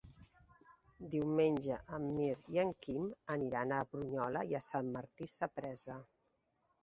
[1.09, 3.05] Diumenge en Mirt i en Quim
[3.35, 5.99] aniran a Brunyola i Sant Martí Sapresa.